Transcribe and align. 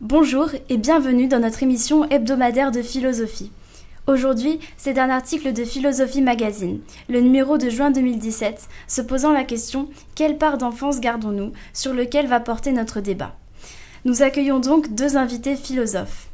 Bonjour 0.00 0.48
et 0.68 0.76
bienvenue 0.76 1.28
dans 1.28 1.38
notre 1.38 1.62
émission 1.62 2.04
hebdomadaire 2.10 2.72
de 2.72 2.82
philosophie. 2.82 3.52
Aujourd'hui, 4.08 4.58
c'est 4.76 4.98
un 4.98 5.08
article 5.08 5.52
de 5.52 5.64
Philosophie 5.64 6.20
Magazine, 6.20 6.80
le 7.08 7.20
numéro 7.20 7.58
de 7.58 7.70
juin 7.70 7.92
2017, 7.92 8.68
se 8.88 9.00
posant 9.02 9.30
la 9.30 9.44
question 9.44 9.88
Quelle 10.16 10.36
part 10.36 10.58
d'enfance 10.58 10.98
gardons-nous? 10.98 11.52
sur 11.72 11.94
lequel 11.94 12.26
va 12.26 12.40
porter 12.40 12.72
notre 12.72 13.00
débat. 13.00 13.36
Nous 14.04 14.22
accueillons 14.22 14.58
donc 14.58 14.92
deux 14.96 15.16
invités 15.16 15.54
philosophes. 15.54 16.28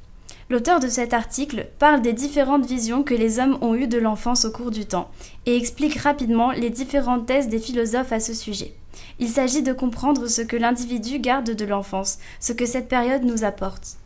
L'auteur 0.49 0.81
de 0.81 0.89
cet 0.89 1.13
article 1.13 1.69
parle 1.79 2.01
des 2.01 2.15
différentes 2.15 2.65
visions 2.65 3.03
que 3.03 3.15
les 3.15 3.41
hommes 3.41 3.59
ont 3.61 3.75
eues 3.75 3.89
de 3.89 3.99
l'enfance 3.99 4.47
au 4.47 4.51
cours 4.51 4.71
du 4.71 4.87
temps 4.87 5.11
et 5.45 5.55
explique 5.55 5.99
rapidement 5.99 6.51
les 6.51 6.71
différentes 6.71 7.27
thèses 7.27 7.49
des 7.49 7.61
philosophes 7.61 8.13
à 8.13 8.21
ce 8.21 8.33
sujet. 8.33 8.80
Il 9.19 9.29
s'agit 9.29 9.63
de 9.63 9.73
comprendre 9.73 10.27
ce 10.29 10.43
que 10.43 10.57
l'individu 10.57 11.19
garde 11.19 11.51
de 11.51 11.65
l'enfance, 11.65 12.19
ce 12.41 12.53
que 12.53 12.67
cette 12.67 12.89
période 12.89 13.25
nous 13.25 13.45
apporte. 13.45 13.97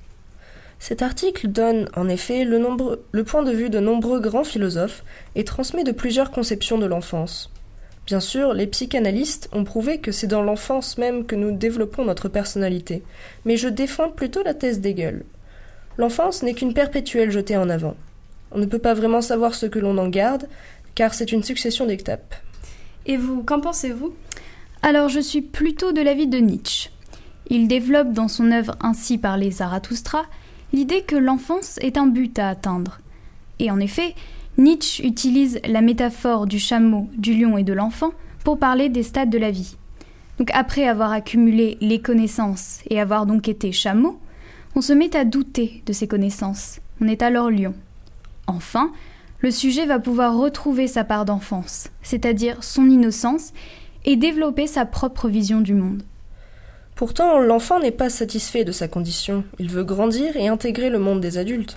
Cet 0.78 1.02
article 1.02 1.48
donne, 1.48 1.88
en 1.96 2.08
effet, 2.08 2.44
le, 2.44 2.60
le, 3.12 3.24
point 3.24 3.42
de 3.42 3.52
vue 3.52 3.70
de 3.70 3.80
nombreux 3.80 4.20
grands 4.20 4.44
philosophes 4.44 5.04
et 5.34 5.44
transmet 5.44 5.84
de 5.84 5.92
plusieurs 5.92 6.30
conceptions 6.30 6.78
de 6.78 6.86
l'enfance. 6.86 7.50
Bien 8.06 8.20
sûr, 8.20 8.52
les 8.52 8.66
psychanalystes 8.66 9.48
ont 9.52 9.64
prouvé 9.64 9.98
que 9.98 10.12
c'est 10.12 10.26
dans 10.26 10.42
l'enfance 10.42 10.98
même 10.98 11.24
que 11.24 11.36
nous 11.36 11.52
développons 11.52 12.04
notre 12.04 12.28
personnalité, 12.28 13.02
mais 13.46 13.56
je 13.56 13.68
défends 13.68 14.10
plutôt 14.10 14.42
la 14.42 14.52
thèse 14.52 14.80
d'Hegel. 14.80 15.24
L'enfance 15.96 16.42
n'est 16.42 16.52
qu'une 16.52 16.74
perpétuelle 16.74 17.30
jetée 17.30 17.56
en 17.56 17.70
avant. 17.70 17.96
On 18.52 18.58
ne 18.58 18.66
peut 18.66 18.78
pas 18.78 18.94
vraiment 18.94 19.22
savoir 19.22 19.54
ce 19.54 19.64
que 19.64 19.78
l'on 19.78 19.96
en 19.96 20.08
garde, 20.08 20.48
car 20.94 21.14
c'est 21.14 21.32
une 21.32 21.42
succession 21.42 21.86
d'étapes. 21.86 22.34
Et 23.06 23.16
vous, 23.16 23.42
qu'en 23.42 23.60
pensez-vous? 23.60 24.14
Alors 24.86 25.08
je 25.08 25.20
suis 25.20 25.40
plutôt 25.40 25.92
de 25.92 26.02
l'avis 26.02 26.26
de 26.26 26.36
Nietzsche. 26.36 26.90
Il 27.48 27.68
développe 27.68 28.12
dans 28.12 28.28
son 28.28 28.52
œuvre 28.52 28.76
Ainsi 28.82 29.18
les 29.38 29.50
Zarathustra 29.50 30.26
l'idée 30.74 31.00
que 31.00 31.16
l'enfance 31.16 31.78
est 31.78 31.96
un 31.96 32.06
but 32.06 32.38
à 32.38 32.50
atteindre. 32.50 33.00
Et 33.60 33.70
en 33.70 33.80
effet, 33.80 34.14
Nietzsche 34.58 35.02
utilise 35.02 35.58
la 35.66 35.80
métaphore 35.80 36.46
du 36.46 36.58
chameau, 36.58 37.08
du 37.16 37.32
lion 37.32 37.56
et 37.56 37.62
de 37.62 37.72
l'enfant 37.72 38.10
pour 38.44 38.58
parler 38.58 38.90
des 38.90 39.04
stades 39.04 39.30
de 39.30 39.38
la 39.38 39.50
vie. 39.50 39.78
Donc 40.36 40.50
après 40.52 40.86
avoir 40.86 41.12
accumulé 41.12 41.78
les 41.80 42.02
connaissances 42.02 42.80
et 42.90 43.00
avoir 43.00 43.24
donc 43.24 43.48
été 43.48 43.72
chameau, 43.72 44.20
on 44.76 44.82
se 44.82 44.92
met 44.92 45.16
à 45.16 45.24
douter 45.24 45.82
de 45.86 45.94
ses 45.94 46.08
connaissances. 46.08 46.80
On 47.00 47.08
est 47.08 47.22
alors 47.22 47.50
lion. 47.50 47.72
Enfin, 48.46 48.92
le 49.38 49.50
sujet 49.50 49.86
va 49.86 49.98
pouvoir 49.98 50.36
retrouver 50.36 50.88
sa 50.88 51.04
part 51.04 51.24
d'enfance, 51.24 51.88
c'est-à-dire 52.02 52.62
son 52.62 52.90
innocence, 52.90 53.54
et 54.04 54.16
développer 54.16 54.66
sa 54.66 54.86
propre 54.86 55.28
vision 55.28 55.60
du 55.60 55.74
monde. 55.74 56.02
Pourtant, 56.94 57.40
l'enfant 57.40 57.80
n'est 57.80 57.90
pas 57.90 58.10
satisfait 58.10 58.64
de 58.64 58.72
sa 58.72 58.86
condition. 58.86 59.44
Il 59.58 59.68
veut 59.68 59.84
grandir 59.84 60.36
et 60.36 60.48
intégrer 60.48 60.90
le 60.90 60.98
monde 60.98 61.20
des 61.20 61.38
adultes. 61.38 61.76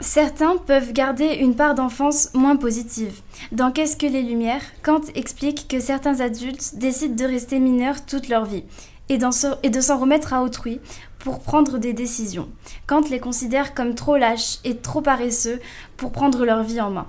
Certains 0.00 0.56
peuvent 0.58 0.92
garder 0.92 1.36
une 1.36 1.56
part 1.56 1.74
d'enfance 1.74 2.28
moins 2.34 2.56
positive. 2.56 3.22
Dans 3.50 3.72
Qu'est-ce 3.72 3.96
que 3.96 4.06
les 4.06 4.22
Lumières, 4.22 4.62
Kant 4.82 5.00
explique 5.14 5.68
que 5.68 5.80
certains 5.80 6.20
adultes 6.20 6.76
décident 6.76 7.14
de 7.14 7.24
rester 7.24 7.58
mineurs 7.60 8.04
toute 8.04 8.28
leur 8.28 8.44
vie 8.44 8.64
et, 9.08 9.18
de 9.18 9.80
s'en 9.80 9.98
remettre 9.98 10.34
à 10.34 10.42
autrui 10.42 10.80
pour 11.18 11.40
prendre 11.40 11.78
des 11.78 11.92
décisions. 11.92 12.48
Kant 12.86 13.02
les 13.10 13.20
considère 13.20 13.74
comme 13.74 13.94
trop 13.94 14.16
lâches 14.16 14.58
et 14.64 14.76
trop 14.76 15.00
paresseux 15.00 15.60
pour 15.96 16.12
prendre 16.12 16.44
leur 16.44 16.62
vie 16.62 16.80
en 16.80 16.90
main. 16.90 17.06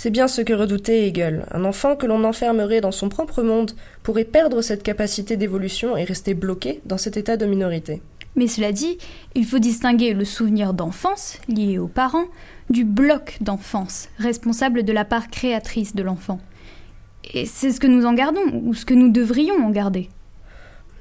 C'est 0.00 0.10
bien 0.10 0.28
ce 0.28 0.42
que 0.42 0.52
redoutait 0.52 1.08
Hegel. 1.08 1.44
Un 1.50 1.64
enfant 1.64 1.96
que 1.96 2.06
l'on 2.06 2.22
enfermerait 2.22 2.80
dans 2.80 2.92
son 2.92 3.08
propre 3.08 3.42
monde 3.42 3.72
pourrait 4.04 4.22
perdre 4.22 4.62
cette 4.62 4.84
capacité 4.84 5.36
d'évolution 5.36 5.96
et 5.96 6.04
rester 6.04 6.34
bloqué 6.34 6.80
dans 6.84 6.98
cet 6.98 7.16
état 7.16 7.36
de 7.36 7.46
minorité. 7.46 8.00
Mais 8.36 8.46
cela 8.46 8.70
dit, 8.70 8.98
il 9.34 9.44
faut 9.44 9.58
distinguer 9.58 10.14
le 10.14 10.24
souvenir 10.24 10.72
d'enfance, 10.72 11.38
lié 11.48 11.78
aux 11.78 11.88
parents, 11.88 12.28
du 12.70 12.84
bloc 12.84 13.38
d'enfance, 13.40 14.08
responsable 14.18 14.84
de 14.84 14.92
la 14.92 15.04
part 15.04 15.30
créatrice 15.30 15.96
de 15.96 16.04
l'enfant. 16.04 16.38
Et 17.34 17.44
c'est 17.44 17.72
ce 17.72 17.80
que 17.80 17.88
nous 17.88 18.06
en 18.06 18.14
gardons, 18.14 18.52
ou 18.52 18.74
ce 18.74 18.84
que 18.84 18.94
nous 18.94 19.10
devrions 19.10 19.66
en 19.66 19.70
garder. 19.70 20.10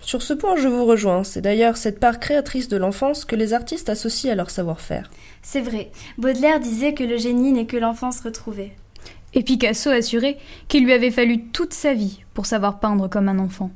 Sur 0.01 0.23
ce 0.23 0.33
point, 0.33 0.55
je 0.55 0.67
vous 0.67 0.85
rejoins. 0.85 1.23
C'est 1.23 1.41
d'ailleurs 1.41 1.77
cette 1.77 1.99
part 1.99 2.19
créatrice 2.19 2.67
de 2.67 2.77
l'enfance 2.77 3.25
que 3.25 3.35
les 3.35 3.53
artistes 3.53 3.89
associent 3.89 4.31
à 4.31 4.35
leur 4.35 4.49
savoir-faire. 4.49 5.11
C'est 5.43 5.61
vrai. 5.61 5.91
Baudelaire 6.17 6.59
disait 6.59 6.95
que 6.95 7.03
le 7.03 7.17
génie 7.17 7.51
n'est 7.51 7.67
que 7.67 7.77
l'enfance 7.77 8.21
retrouvée. 8.21 8.71
Et 9.33 9.43
Picasso 9.43 9.89
assurait 9.89 10.37
qu'il 10.67 10.85
lui 10.85 10.93
avait 10.93 11.11
fallu 11.11 11.43
toute 11.49 11.73
sa 11.73 11.93
vie 11.93 12.23
pour 12.33 12.45
savoir 12.45 12.79
peindre 12.79 13.07
comme 13.07 13.29
un 13.29 13.39
enfant. 13.39 13.71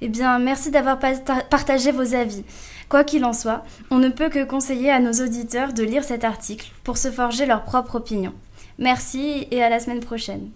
Eh 0.00 0.08
bien, 0.08 0.38
merci 0.38 0.70
d'avoir 0.70 0.98
partagé 0.98 1.92
vos 1.92 2.14
avis. 2.14 2.44
Quoi 2.88 3.04
qu'il 3.04 3.24
en 3.24 3.32
soit, 3.32 3.62
on 3.90 3.98
ne 3.98 4.08
peut 4.08 4.28
que 4.28 4.44
conseiller 4.44 4.90
à 4.90 5.00
nos 5.00 5.12
auditeurs 5.12 5.72
de 5.72 5.84
lire 5.84 6.04
cet 6.04 6.24
article 6.24 6.72
pour 6.82 6.98
se 6.98 7.10
forger 7.10 7.46
leur 7.46 7.64
propre 7.64 7.94
opinion. 7.94 8.32
Merci 8.78 9.46
et 9.50 9.62
à 9.62 9.70
la 9.70 9.78
semaine 9.78 10.00
prochaine. 10.00 10.50